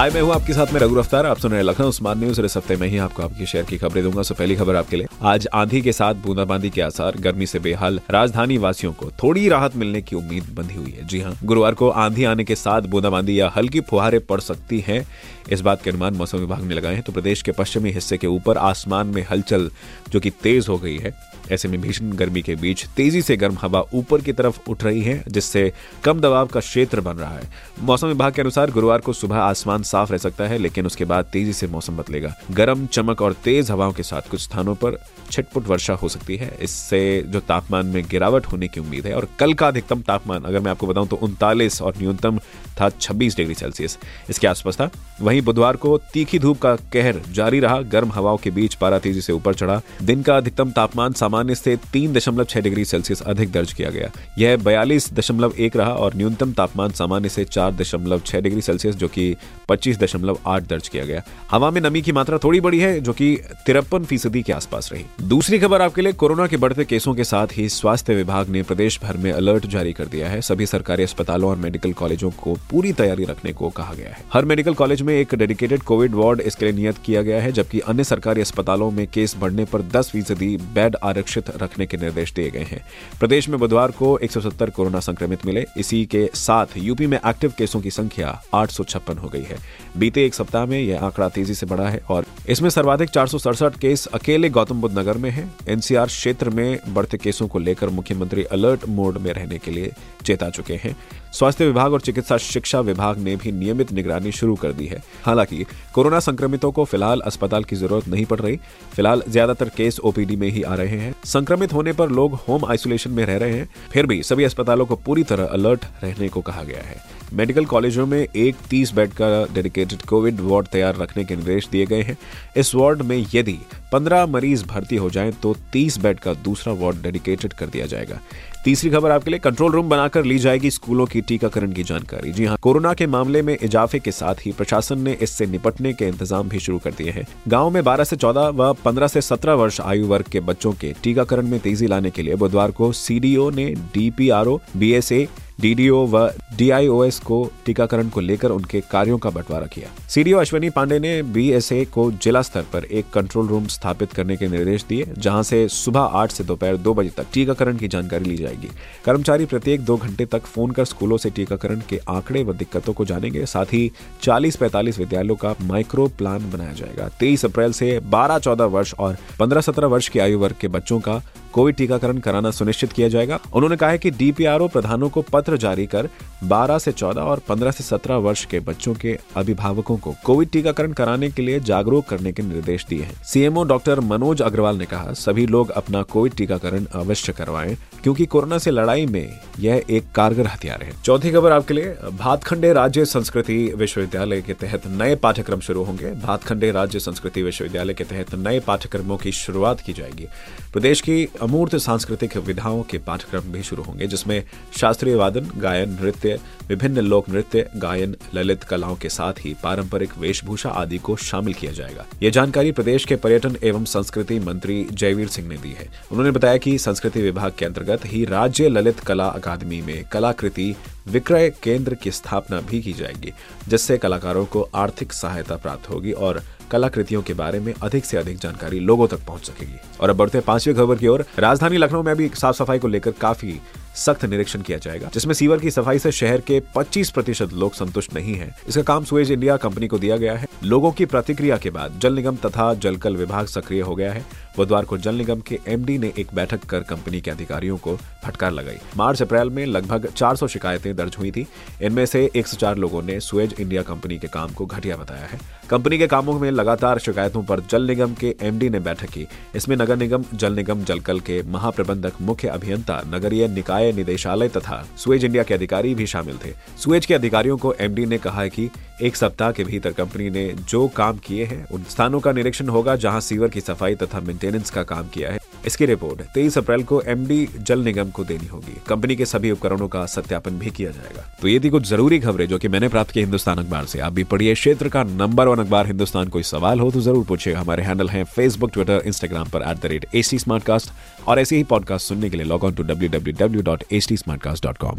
हाय, 0.00 0.10
मैं 0.10 0.20
हूँ 0.22 0.32
आपके 0.32 0.52
साथ 0.52 0.72
में 0.72 0.78
रघु 0.80 0.96
अफ्तार 0.96 1.26
आप 1.26 1.38
सुन 1.38 1.52
रहे 1.52 1.62
लखनऊ 1.62 1.90
स्मार्ट 1.90 2.18
न्यूज़। 2.18 2.38
और 2.40 2.44
इस 2.46 2.56
हफ़्ते 2.56 2.76
में 2.76 2.86
ही 2.88 2.98
आपको 2.98 3.22
आपके 3.22 3.46
शहर 3.46 3.62
की 3.62 3.78
खबरें 3.78 4.02
दूँगा। 4.04 4.22
सो 4.22 4.34
पहली 4.34 4.54
खबर 4.56 4.76
आपके 4.76 4.96
लिए। 4.96 5.06
आज 5.22 5.48
आंधी 5.54 5.80
के 5.82 5.92
साथ 5.92 6.14
बूंदाबांदी 6.14 6.70
के 6.70 6.80
आसार, 6.80 7.16
गर्मी 7.16 7.46
से 7.46 7.58
बेहाल 7.58 8.00
राजधानी 8.10 8.56
वासियों 8.58 8.92
को 8.92 9.10
थोड़ी 9.22 9.48
राहत 9.48 9.76
मिलने 9.76 10.02
की 10.02 10.16
उम्मीद 10.16 10.46
बंधी 10.52 10.74
हुई 10.74 10.90
है। 10.90 11.06
जी 11.06 11.20
हाँ 11.20 11.36
गुरुवार 11.44 11.74
को 11.74 11.88
आंधी 11.88 12.24
आने 12.24 12.44
के 12.44 12.54
साथ 12.54 12.82
बूंदाबांदी 12.82 13.40
या 13.40 13.52
हल्की 13.56 13.80
फुहारे 13.80 14.18
पड़ 14.18 14.40
सकती 14.40 14.80
हैं। 14.80 15.06
इस 15.52 15.60
बात 15.60 15.82
के 15.82 15.90
अनुमान 15.90 16.14
मौसम 16.14 16.38
विभाग 16.38 16.62
ने 16.62 16.74
लगाए 16.74 16.94
हैं 16.94 17.02
तो 17.02 17.12
प्रदेश 17.12 17.42
के 17.42 17.52
पश्चिमी 17.52 17.90
हिस्से 17.90 18.16
के 18.16 18.26
ऊपर 18.26 18.58
आसमान 18.58 19.06
में 19.06 19.26
हलचल 19.30 19.70
जो 20.08 20.20
कि 20.20 20.30
तेज 20.30 20.68
हो 20.68 20.78
गई 20.78 20.96
है। 20.98 21.30
ऐसे 21.52 21.68
में 21.68 21.80
भीषण 21.80 22.10
गर्मी 22.10 22.42
के 22.42 22.54
बीच 22.54 22.86
तेज़ी 22.86 23.22
से 23.22 23.36
गर्म 23.36 23.56
हवा 23.60 23.84
ऊपर 23.94 24.20
की 24.20 24.32
तरफ़ 24.32 24.58
उठ 24.68 24.84
रही 24.84 25.02
है, 25.02 25.24
जिससे 25.28 25.72
कम 26.04 26.20
दबाव 26.20 26.46
का 26.46 26.60
क्षेत्र 26.60 27.00
बन 27.00 27.12
रहा 27.12 27.34
है। 27.34 27.42
मौसम 27.82 28.06
विभाग 28.06 28.32
के 28.32 28.40
अनुसार 28.42 28.70
गुरुवार 28.70 28.98
को 28.98 29.12
सुबह 29.12 29.36
आसमान 29.36 29.82
साफ़ 29.82 30.12
रह 30.12 30.18
सकता 30.18 30.44
है, 30.44 30.58
लेकिन 30.58 30.86
उसके 30.86 31.04
बाद 31.04 31.24
तेज़ी 31.24 31.52
से 31.52 31.66
मौसम 31.66 31.96
बदलेगा। 31.96 32.34
गर्म, 32.50 32.86
चमक 32.86 33.22
और 33.22 33.32
तेज 33.32 33.70
हवाओं 33.70 33.92
के 33.92 34.02
साथ 34.02 34.30
कुछ 34.30 34.40
स्थानों 34.40 34.74
पर 34.74 34.98
छिटपुट 35.30 35.66
वर्षा 35.66 35.94
हो 35.94 36.08
सकती 36.08 36.36
है। 36.36 36.58
इससे 36.60 37.22
जो 37.26 37.40
तापमान 37.40 37.86
में 37.86 38.04
गिरावट 38.10 38.46
होने 38.46 38.68
की 38.68 38.80
उम्मीद 38.80 39.06
है, 39.06 39.14
और 39.14 39.28
कल 39.38 39.54
का 39.54 39.68
अधिकतम 39.68 40.02
तापमान, 40.02 40.42
अगर 40.42 40.60
मैं 40.60 40.70
आपको 40.70 40.86
बताऊँ 40.86 41.08
तो 41.08 41.16
उनतालीस 41.16 41.82
और 41.82 41.94
न्यूनतम 41.98 42.38
था 42.80 42.88
26 42.88 43.36
डिग्री 43.36 43.54
सेल्सियस। 43.54 43.98
इसके 44.30 44.46
आसपास 44.46 44.74
था, 44.74 44.90
वहीं 45.20 45.39
बुधवार 45.40 45.76
को 45.76 45.96
तीखी 46.12 46.38
धूप 46.38 46.58
का 46.58 46.74
कहर 46.76 47.20
जारी 47.32 47.60
रहा। 47.60 47.80
गर्म 47.80 48.10
हवाओं 48.10 48.36
के 48.36 48.50
बीच 48.50 48.74
पारा 48.74 48.98
तेज़ी 48.98 49.20
से 49.20 49.32
ऊपर 49.32 49.54
चढ़ा। 49.54 49.80
दिन 50.02 50.22
का 50.22 50.36
अधिकतम 50.36 50.70
तापमान 50.70 51.12
सामान्य 51.12 51.54
से 51.54 51.76
तीन 51.92 52.12
दशमलव 52.12 52.44
छह 52.44 52.60
डिग्री 52.60 52.84
सेल्सियस 52.84 53.22
अधिक 53.22 53.52
दर्ज 53.52 53.72
किया 53.72 53.90
गया। 53.90 54.10
यह 54.38 54.56
बयालीस 54.56 55.12
दशमलव 55.12 55.52
एक 55.58 55.76
रहा 55.76 55.92
और 55.92 56.14
न्यूनतम 56.14 56.52
तापमान 56.52 56.90
सामान्य 56.90 57.28
से 57.28 57.44
चार 57.44 57.74
दशमलव 57.74 58.20
छह 58.26 58.40
डिग्री 58.40 58.62
सेल्सियस, 58.62 58.96
जो 58.96 59.08
कि 59.08 59.36
पच्चीस 59.68 59.98
दशमलव 59.98 60.38
आठ 60.46 60.62
दर्ज 60.62 60.88
किया 60.88 61.04
गया। 61.04 61.22
हवा 61.50 61.70
में 61.70 61.80
नमी 61.80 62.02
की 62.02 62.12
मात्रा 62.12 62.38
थोड़ी 62.38 62.60
बड़ी 62.60 62.78
है, 62.78 63.00
जो 63.00 63.12
कि 63.12 63.36
तिरपन 63.66 64.04
फ़ीसदी 64.04 64.42
के 64.42 64.52
आसपास 64.52 64.92
रही। 64.92 65.04
दूसरी 65.22 65.58
खबर 65.58 65.82
आपके 65.82 66.02
लिए, 66.02 66.12
कोरोना 66.12 66.46
के 66.46 66.56
बढ़ते 66.56 66.84
केसों 66.84 67.14
के 67.14 67.24
साथ 67.24 67.46
ही 67.52 67.68
स्वास्थ्य 67.68 68.14
विभाग 68.14 68.48
ने 68.48 68.62
प्रदेश 68.62 69.00
भर 69.02 69.16
में 69.16 69.32
अलर्ट 69.32 69.66
जारी 69.66 69.92
कर 69.92 70.04
दिया 70.04 70.28
है। 70.28 70.40
सभी 70.40 70.66
सरकारी 70.66 71.02
अस्पतालों 71.02 71.50
और 71.50 71.56
मेडिकल 71.56 71.92
कॉलेजों 71.92 72.30
को 72.30 72.54
पूरी 72.70 72.92
तैयारी 72.92 73.24
रखने 73.24 73.52
को 73.52 73.70
कहा 73.70 73.94
गया 73.94 74.08
है। 74.08 74.24
हर 74.32 74.44
मेडिकल 74.44 74.74
कॉलेज 74.74 75.02
में 75.02 75.19
एक 75.20 75.34
डेडिकेटेड 75.34 75.82
कोविड 75.82 76.14
वार्ड 76.14 76.40
इसके 76.40 76.64
लिए 76.64 76.74
नियत 76.74 76.98
किया 77.04 77.22
गया 77.22 77.40
है, 77.42 77.52
जबकि 77.52 77.80
अन्य 77.80 78.04
सरकारी 78.04 78.40
अस्पतालों 78.40 78.90
में 78.90 79.06
केस 79.06 79.34
बढ़ने 79.40 79.64
पर 79.64 79.82
10 79.90 80.10
फ़ीसदी 80.10 80.56
बेड 80.74 80.96
आरक्षित 81.02 81.50
रखने 81.56 81.86
के 81.86 81.96
निर्देश 81.96 82.32
दिए 82.32 82.50
गए 82.50 82.62
हैं। 82.62 82.80
प्रदेश 83.20 83.48
में 83.48 83.58
बुधवार 83.60 83.90
को 83.90 84.18
170 84.18 84.70
कोरोना 84.70 85.00
संक्रमित 85.00 85.46
मिले, 85.46 85.64
इसी 85.76 86.04
के 86.06 86.28
साथ 86.34 86.76
यूपी 86.76 87.06
में 87.06 87.18
एक्टिव 87.18 87.52
केसों 87.58 87.80
की 87.80 87.90
संख्या 87.90 88.40
आठ 88.54 88.70
सौ 88.70 88.84
छप्पन 88.84 89.18
हो 89.18 89.28
गई 89.28 89.42
है। 89.42 89.58
बीते 89.96 90.24
एक 90.24 90.34
सप्ताह 90.34 90.66
में 90.66 90.78
यह 90.80 91.04
आंकड़ा 91.04 91.28
तेज़ी 91.28 91.54
से 91.54 91.66
बढ़ा 91.66 91.88
है 91.88 92.00
और 92.10 92.26
इसमें 92.48 92.70
सर्वाधिक 92.70 93.10
चार 93.10 93.26
सौ 93.26 93.38
सड़सठ 93.38 93.78
केस 93.78 94.06
अकेले 94.14 94.50
गौतम 94.50 94.80
बुद्ध 94.80 94.98
नगर 94.98 95.18
में 95.18 95.30
है। 95.30 95.48
एनसीआर 95.68 96.06
क्षेत्र 96.06 96.50
में 96.50 96.78
बढ़ते 96.88 97.18
केसों 97.18 97.48
को 97.48 97.58
लेकर 97.58 97.88
मुख्यमंत्री 97.90 98.44
अलर्ट 98.52 98.88
मोड 98.88 99.18
में 99.18 99.32
रहने 99.32 99.58
के 99.58 99.70
लिए 99.70 99.92
चेता 100.24 100.50
चुके 100.50 100.74
हैं। 100.74 100.96
स्वास्थ्य 101.32 101.66
विभाग 101.66 101.92
और 101.92 102.00
चिकित्सा 102.00 102.36
शिक्षा 102.36 102.80
विभाग 102.80 103.18
ने 103.18 103.36
भी 103.36 103.52
नियमित 103.52 103.92
निगरानी 103.92 104.32
शुरू 104.32 104.54
कर 104.54 104.72
दी 104.72 104.86
है। 104.86 105.02
हालाँकि, 105.22 105.64
कोरोना 105.94 106.20
संक्रमितों 106.20 106.72
को 106.72 106.84
फ़िलहाल 106.84 107.20
अस्पताल 107.20 107.64
की 107.64 107.76
ज़रूरत 107.76 108.08
नहीं 108.08 108.24
पड़ 108.24 108.40
रही। 108.40 108.56
फ़िलहाल 108.94 109.22
ज़्यादातर 109.28 109.68
केस 109.68 110.00
ओपीडी 110.00 110.36
में 110.36 110.48
ही 110.48 110.62
आ 110.62 110.74
रहे 110.74 110.98
हैं। 110.98 111.14
संक्रमित 111.24 111.72
होने 111.72 111.92
पर 111.92 112.10
लोग 112.10 112.34
होम 112.34 112.64
आइसोलेशन 112.64 113.10
में 113.10 113.26
रह 113.26 113.36
रहे 113.36 113.52
हैं। 113.52 113.68
फिर 113.92 114.06
भी 114.06 114.22
सभी 114.22 114.44
अस्पतालों 114.44 114.86
को 114.86 114.96
पूरी 114.96 115.22
तरह 115.22 115.44
अलर्ट 115.44 115.84
रहने 116.02 116.28
को 116.28 116.40
कहा 116.40 116.62
गया 116.62 116.82
है। 116.82 117.20
मेडिकल 117.32 117.64
कॉलेजों 117.64 118.06
में 118.06 118.26
एक 118.36 118.56
तीस 118.70 118.94
बेड 118.94 119.10
का 119.10 119.54
डेडिकेटेड 119.54 120.02
कोविड 120.02 120.40
वार्ड 120.40 120.66
तैयार 120.66 120.96
रखने 120.96 121.24
के 121.24 121.36
निर्देश 121.36 121.68
दिए 121.68 121.86
गए 121.86 122.02
हैं। 122.02 122.18
इस 122.56 122.74
वार्ड 122.74 123.02
में 123.02 123.26
यदि 123.34 123.58
15 123.92 124.26
मरीज़ 124.26 124.64
भर्ती 124.64 124.96
हो 124.96 125.10
जाएँ 125.10 125.32
तो 125.32 125.56
30 125.72 125.98
बेड 125.98 126.20
का 126.20 126.34
दूसरा 126.34 126.72
वार्ड 126.72 127.02
डेडिकेटेड 127.02 127.52
कर 127.52 127.66
दिया 127.66 127.86
जाएगा। 127.86 128.20
तीसरी 128.64 128.90
खबर 128.90 129.10
आपके 129.10 129.30
लिए 129.30 129.38
कंट्रोल 129.40 129.72
रूम 129.72 129.88
बनाकर 129.88 130.24
ली 130.24 130.38
जाएगी 130.38 130.70
स्कूलों 130.70 131.04
की 131.06 131.20
टीकाकरण 131.20 131.72
की 131.72 131.82
जानकारी। 131.82 132.32
जी 132.32 132.44
हाँ 132.44 132.56
कोरोना 132.62 132.92
के 132.94 133.06
मामले 133.06 133.42
में 133.42 133.56
इजाफे 133.62 133.98
के 133.98 134.12
साथ 134.12 134.44
ही 134.46 134.52
प्रशासन 134.52 134.98
ने 134.98 135.12
इससे 135.22 135.46
निपटने 135.46 135.92
के 135.92 136.08
इंतज़ाम 136.08 136.48
भी 136.48 136.60
शुरू 136.60 136.78
कर 136.78 136.92
दिए 136.92 137.10
हैं। 137.10 137.26
गाँव 137.48 137.70
में 137.70 137.80
12 137.82 138.04
से 138.04 138.16
14 138.16 138.50
व 138.50 138.72
15 138.84 139.08
से 139.08 139.20
17 139.22 139.56
वर्ष 139.58 139.80
आयु 139.80 140.06
वर्ग 140.06 140.28
के 140.32 140.40
बच्चों 140.40 140.72
के 140.72 140.94
टीकाकरण 141.02 141.48
में 141.48 141.58
तेज़ी 141.60 141.86
लाने 141.86 142.10
के 142.10 142.22
लिए 142.22 142.34
बुधवार 142.34 142.70
को 142.70 142.92
सीडीओ 142.92 143.50
ने 143.50 143.70
डीपीआरओ, 143.94 144.60
बीएसए 144.76 145.26
डीडीओ 145.60 146.06
व 146.06 146.28
डीआईओएस 146.56 147.18
को 147.18 147.36
टीकाकरण 147.66 148.08
को 148.08 148.20
लेकर 148.20 148.50
उनके 148.50 148.80
कार्यों 148.80 149.18
का 149.18 149.30
बंटवारा 149.30 149.66
किया। 149.66 149.88
सीडीओ 150.08 150.38
अश्वनी 150.38 150.70
पांडे 150.70 150.98
ने 150.98 151.22
बीएसए 151.22 151.84
को 151.84 152.10
जिला 152.12 152.42
स्तर 152.42 152.62
पर 152.72 152.84
एक 152.84 153.10
कंट्रोल 153.10 153.46
रूम 153.46 153.66
स्थापित 153.66 154.12
करने 154.12 154.36
के 154.36 154.48
निर्देश 154.48 154.84
दिए, 154.88 155.06
जहाँ 155.18 155.42
से 155.42 155.66
सुबह 155.68 156.00
आठ 156.00 156.30
से 156.30 156.44
दोपहर 156.44 156.76
दो 156.76 156.94
बजे 156.94 157.10
तक 157.16 157.26
टीकाकरण 157.32 157.76
की 157.76 157.88
जानकारी 157.88 158.24
ली 158.24 158.36
जाएगी। 158.36 158.68
कर्मचारी 159.04 159.44
प्रत्येक 159.44 159.84
दो 159.84 159.96
घंटे 159.96 160.26
तक 160.26 160.42
फ़ोन 160.44 160.70
कर 160.70 160.84
स्कूलों 160.84 161.16
से 161.16 161.30
टीकाकरण 161.30 161.82
के 161.88 162.00
आंकड़े 162.08 162.42
व 162.44 162.52
दिक्कतों 162.52 162.92
को 162.92 163.04
जानेंगे। 163.04 163.44
साथ 163.46 163.72
ही 163.72 163.90
चालीस 164.22 164.56
पैंतालीस 164.56 164.98
विद्यालयों 164.98 165.36
का 165.36 165.54
माइक्रो 165.62 166.06
प्लान 166.18 166.50
बनाया 166.50 166.72
जाएगा। 166.72 167.08
तेईस 167.20 167.44
अप्रैल 167.44 167.72
से 167.72 167.98
बारह 168.06 168.38
चौदह 168.38 168.64
वर्ष 168.64 168.94
और 168.94 169.16
पंद्रह 169.38 169.60
सत्रह 169.60 169.86
वर्ष 169.86 170.08
की 170.08 170.18
आयु 170.18 170.38
वर्ग 170.38 170.56
के 170.60 170.68
बच्चों 170.68 171.00
का 171.00 171.22
कोविड 171.52 171.74
टीकाकरण 171.74 172.18
कराना 172.18 172.50
सुनिश्चित 172.50 172.92
किया 172.92 173.08
जाएगा। 173.08 173.40
उन्होंने 173.54 173.76
कहा 173.76 173.90
है 173.90 173.98
कि 173.98 174.10
डीपीआरओ 174.10 174.68
प्रधानों 174.68 175.08
को 175.08 175.22
पत्र 175.22 175.56
जारी 175.56 175.86
कर 175.86 176.08
12 176.44 176.78
से 176.78 176.92
14 176.92 177.22
और 177.22 177.38
15 177.38 177.70
से 177.70 177.84
17 177.84 178.16
वर्ष 178.16 178.44
के 178.44 178.60
बच्चों 178.60 178.94
के 178.94 179.18
अभिभावकों 179.36 179.96
को 179.96 180.14
कोविड 180.24 180.50
टीकाकरण 180.50 180.92
कराने 180.92 181.30
के 181.30 181.42
लिए 181.42 181.60
जागरूक 181.60 182.06
करने 182.06 182.32
के 182.32 182.42
निर्देश 182.42 182.86
दिए 182.86 183.02
हैं। 183.02 183.24
सीएमओ 183.24 183.64
डॉक्टर 183.64 184.00
मनोज 184.00 184.42
अग्रवाल 184.42 184.76
ने 184.76 184.86
कहा, 184.86 185.12
सभी 185.12 185.46
लोग 185.46 185.70
अपना 185.70 186.02
कोविड 186.02 186.34
टीकाकरण 186.34 186.84
अवश्य 186.84 187.32
करवाएँ, 187.32 187.76
क्योंकि 188.02 188.26
कोरोना 188.26 188.58
से 188.58 188.70
लड़ाई 188.70 189.06
में 189.06 189.40
यह 189.58 189.82
एक 189.90 190.12
कारगर 190.14 190.46
हथियार 190.46 190.82
है। 190.82 190.92
चौथी 191.02 191.30
खबर 191.30 191.52
आपके 191.52 191.74
लिए, 191.74 191.94
भातखंडे 192.18 192.72
राज्य 192.72 193.04
संस्कृति 193.04 193.72
विश्वविद्यालय 193.76 194.42
के 194.42 194.54
तहत 194.54 194.86
नए 194.86 195.14
पाठ्यक्रम 195.14 195.60
शुरू 195.60 195.84
होंगे। 195.84 196.10
भातखंडे 196.10 196.70
राज्य 196.70 196.98
संस्कृति 196.98 197.42
विश्वविद्यालय 197.42 197.94
के 197.94 198.04
तहत 198.04 198.34
नए 198.34 198.60
पाठ्यक्रमों 198.60 199.16
की 199.16 199.32
शुरुआत 199.32 199.80
की 199.80 199.92
जाएगी। 199.92 200.26
प्रदेश 200.72 201.00
की 201.00 201.28
अमूर्त 201.42 201.76
सांस्कृतिक 201.76 202.36
विधाओं 202.36 202.82
के 202.82 202.98
पाठ्यक्रम 202.98 203.52
भी 203.52 203.62
शुरू 203.62 203.82
होंगे, 203.82 204.06
जिसमें 204.06 204.42
शास्त्रीय 204.80 205.14
वादन, 205.14 205.50
गायन, 205.56 205.98
नृत्य, 206.00 206.38
विभिन्न 206.68 207.00
लोक 207.00 207.28
नृत्य, 207.28 207.66
गायन, 207.76 208.16
ललित 208.34 208.64
कलाओं 208.64 208.96
के 208.96 209.08
साथ 209.08 209.32
ही 209.40 209.54
पारंपरिक 209.62 210.18
वेशभूषा 210.18 210.70
आदि 210.70 210.98
को 210.98 211.16
शामिल 211.16 211.54
किया 211.54 211.72
जाएगा। 211.72 212.06
ये 212.22 212.30
जानकारी 212.30 212.72
प्रदेश 212.72 213.04
के 213.04 213.16
पर्यटन 213.16 213.56
एवं 213.62 213.84
संस्कृति 213.84 214.38
मंत्री 214.38 214.86
जयवीर 214.92 215.28
सिंह 215.28 215.48
ने 215.48 215.56
दी 215.56 215.70
है। 215.70 215.88
उन्होंने 216.12 216.30
बताया 216.30 216.56
कि 216.56 216.78
संस्कृति 216.78 217.22
विभाग 217.22 217.52
के 217.58 217.64
अंतर्गत 217.64 218.00
ही 218.06 218.24
राज्य 218.24 218.68
ललित 218.68 219.00
कला 219.00 219.26
अकादमी 219.26 219.80
में 219.82 220.04
कलाकृति 220.12 220.74
विक्रय 221.10 221.50
केंद्र 221.62 221.94
की 221.94 222.10
स्थापना 222.10 222.60
भी 222.60 222.80
की 222.82 222.92
जाएगी, 222.92 223.32
जिससे 223.68 223.98
कलाकारों 223.98 224.44
को 224.44 224.68
आर्थिक 224.74 225.12
सहायता 225.12 225.56
प्राप्त 225.56 225.90
होगी 225.90 226.12
और 226.12 226.42
कलाकृतियों 226.70 227.22
के 227.22 227.34
बारे 227.34 227.60
में 227.60 227.72
अधिक 227.82 228.04
से 228.04 228.16
अधिक 228.16 228.38
जानकारी 228.38 228.78
लोगों 228.80 229.06
तक 229.08 229.20
पहुँच 229.26 229.46
सकेगी। 229.46 229.78
और 230.00 230.10
अब 230.10 230.16
बढ़ते 230.16 230.38
हैं 230.38 230.44
पांचवी 230.44 230.74
खबर 230.74 230.96
की 230.96 231.06
ओर। 231.06 231.24
राजधानी 231.38 231.76
लखनऊ 231.76 232.02
में 232.02 232.16
भी 232.16 232.28
साफ़ 232.28 232.56
सफ़ाई 232.56 232.78
को 232.78 232.88
लेकर 232.88 233.10
काफ़ी 233.10 233.60
सख्त 233.96 234.24
निरीक्षण 234.24 234.60
किया 234.62 234.78
जाएगा, 234.78 235.10
जिसमें 235.14 235.34
सीवर 235.34 235.58
की 235.58 235.70
सफ़ाई 235.70 235.98
से 235.98 236.12
शहर 236.12 236.40
के 236.40 236.60
25 236.76 237.10
प्रतिशत 237.10 237.52
लोग 237.52 237.74
संतुष्ट 237.74 238.14
नहीं 238.14 238.34
हैं। 238.34 238.54
इसका 238.68 238.82
काम 238.82 239.04
सुएज 239.04 239.30
इंडिया 239.30 239.56
कंपनी 239.56 239.86
को 239.86 239.98
दिया 239.98 240.16
गया 240.16 240.36
है। 240.36 240.46
लोगों 240.64 240.92
की 240.92 241.04
प्रतिक्रिया 241.04 241.56
के 241.56 241.70
बाद 241.70 241.98
जल 241.98 242.14
निगम 242.14 242.36
तथा 242.36 242.74
जलकल 242.74 243.16
विभाग 243.16 243.46
सक्रिय 243.46 243.80
हो 243.80 243.94
गया 243.94 244.12
है। 244.12 244.24
बुधवार 244.56 244.84
को 244.84 244.98
जल 244.98 245.14
निगम 245.14 245.40
के 245.40 245.58
एमडी 245.68 245.98
ने 245.98 246.12
एक 246.18 246.26
बैठक 246.34 246.64
कर 246.64 246.80
कंपनी 246.80 247.20
के 247.20 247.30
अधिकारियों 247.30 247.76
को 247.78 247.96
फटकार 247.96 248.50
लगाई। 248.50 248.78
मार्च 248.96 249.22
अप्रैल 249.22 249.50
में 249.50 249.66
लगभग 249.66 250.06
400 250.06 250.48
शिकायतें 250.48 250.96
दर्ज 250.96 251.16
हुई 251.18 251.30
थी। 251.30 251.46
इनमें 251.82 252.06
से 252.06 252.30
104 252.36 252.76
लोगों 252.76 253.02
ने 253.02 253.20
सुएज 253.20 253.54
इंडिया 253.60 253.82
कंपनी 253.82 254.18
के 254.18 254.28
काम 254.28 254.52
को 254.52 254.66
घटिया 254.66 254.96
बताया 254.96 255.26
है। 255.26 255.38
कंपनी 255.70 255.98
के 255.98 256.06
कामों 256.06 256.38
में 256.40 256.50
लगातार 256.50 256.98
शिकायतों 256.98 257.42
पर 257.42 257.60
जल 257.60 257.86
निगम 257.86 258.14
के 258.14 258.34
एमडी 258.42 258.68
ने 258.68 258.80
बैठक 258.80 259.08
की। 259.08 259.26
इसमें 259.54 259.76
नगर 259.76 259.96
निगम, 259.96 260.24
जल 260.34 260.52
निगम 260.52 260.84
जलकल 260.84 261.20
के 261.20 261.42
महाप्रबंधक, 261.42 262.12
मुख्य 262.20 262.48
अभियंता, 262.48 263.02
नगरीय 263.06 263.48
निकाय 263.48 263.92
निदेशालय 263.92 264.48
तथा 264.48 264.86
सुएज 264.96 265.24
इंडिया 265.24 265.42
के 265.42 265.54
अधिकारी 265.54 265.94
भी 265.94 266.06
शामिल 266.06 266.38
थे। 266.44 266.52
सुएज 266.78 267.06
के 267.06 267.14
अधिकारियों 267.14 267.56
को 267.56 267.74
एमडी 267.80 268.06
ने 268.06 268.18
कहा 268.18 268.42
है 268.42 268.50
कि 268.50 268.70
एक 269.02 269.16
सप्ताह 269.16 269.52
के 269.52 269.64
भीतर 269.64 269.92
कंपनी 269.92 270.30
ने 270.30 270.54
जो 270.68 270.88
काम 270.88 271.18
किए 271.18 271.44
हैं, 271.44 271.66
उन 271.68 271.84
स्थानों 271.90 272.20
का 272.20 272.32
निरीक्षण 272.32 272.68
होगा 272.68 272.96
जहाँ 272.96 273.20
सीवर 273.20 273.48
की 273.48 273.60
सफ़ाई 273.60 273.94
तथा 273.94 274.20
मेंटेनेंस 274.40 274.70
का 274.70 274.82
काम 274.84 275.08
किया 275.08 275.30
है। 275.32 275.38
इसकी 275.66 275.86
रिपोर्ट 275.86 276.20
तेईस 276.34 276.56
अप्रैल 276.58 276.82
को 276.82 277.00
एमडी 277.02 277.46
जल 277.58 277.80
निगम 277.84 278.10
को 278.10 278.24
देनी 278.24 278.46
होगी। 278.46 278.76
कंपनी 278.88 279.16
के 279.16 279.24
सभी 279.26 279.50
उपकरणों 279.50 279.88
का 279.88 280.04
सत्यापन 280.06 280.58
भी 280.58 280.70
किया 280.70 280.90
जाएगा। 280.90 281.24
तो 281.42 281.48
ये 281.48 281.58
थी 281.60 281.70
कुछ 281.70 281.86
ज़रूरी 281.86 282.18
खबरें 282.20 282.46
जो 282.48 282.58
कि 282.58 282.68
मैंने 282.68 282.88
प्राप्त 282.88 283.10
की 283.10 283.20
हिंदुस्तान 283.20 283.58
अखबार 283.58 283.84
से। 283.86 284.00
आप 284.00 284.12
भी 284.12 284.24
पढ़िए 284.24 284.54
क्षेत्र 284.54 284.88
का 284.88 285.02
नंबर 285.04 285.48
वन 285.48 285.64
अखबार। 285.64 285.86
हिंदुस्तान 285.86 286.28
कोई 286.28 286.42
सवाल 286.42 286.80
हो 286.80 286.90
तो 286.90 287.00
ज़रूर 287.00 287.24
पूछिए। 287.26 287.54
हमारे 287.54 287.82
हैंडल 287.82 288.08
है 288.08 288.24
फेसबुक 288.26 288.70
ट्विटर 288.72 289.02
इंस्टाग्राम 289.06 289.48
पर 289.50 289.68
एट 289.70 289.80
द 289.80 289.86
रेट 289.86 290.06
एच 290.14 290.88
और 291.28 291.38
ऐसे 291.40 291.56
ही 291.56 291.64
पॉडकास्ट 291.64 292.08
सुनने 292.08 292.30
के 292.30 292.36
लिए 292.36 292.46
log 292.46 292.64
on 292.64 292.74
to 292.74 292.82
W 292.82 293.08
W 293.10 293.34
W 293.38 293.62
dot 293.62 293.84
H 293.92 294.08
T 294.08 294.16
smartcast 294.16 294.64
dot 294.64 294.78
com 294.78 294.98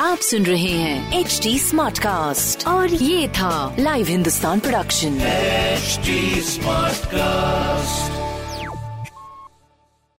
आप 0.00 0.18
सुन 0.18 0.44
रहे 0.46 0.70
हैं 0.72 1.18
एच 1.18 1.40
डी 1.42 1.58
स्मार्ट 1.58 1.98
कास्ट 1.98 2.66
और 2.66 2.94
ये 2.94 3.28
था 3.38 3.76
live 3.78 4.06
Hindustan 4.06 4.60
production 4.60 5.18
HD 5.80 6.16
Smartcast. 6.46 8.19